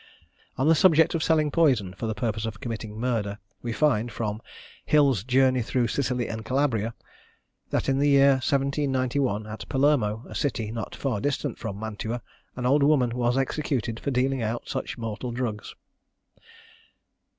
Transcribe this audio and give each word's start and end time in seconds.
On 0.57 0.67
the 0.67 0.73
subject 0.73 1.13
of 1.13 1.21
selling 1.21 1.51
poison 1.51 1.93
for 1.93 2.07
the 2.07 2.15
purpose 2.15 2.47
of 2.47 2.59
committing 2.59 2.99
murder, 2.99 3.37
we 3.61 3.71
find, 3.71 4.11
from 4.11 4.41
"Hill's 4.83 5.23
Journey 5.23 5.61
through 5.61 5.89
Sicily 5.89 6.27
and 6.27 6.43
Calabria," 6.43 6.95
that 7.69 7.87
in 7.87 7.99
the 7.99 8.09
year 8.09 8.31
1791, 8.31 9.45
at 9.45 9.69
Palermo, 9.69 10.25
a 10.27 10.33
city 10.33 10.71
not 10.71 10.95
far 10.95 11.21
distant 11.21 11.59
from 11.59 11.79
Mantua, 11.79 12.23
an 12.55 12.65
old 12.65 12.81
woman 12.81 13.11
was 13.15 13.37
executed 13.37 13.99
for 13.99 14.09
dealing 14.09 14.41
out 14.41 14.67
such 14.67 14.97
mortal 14.97 15.31
drugs. 15.31 15.75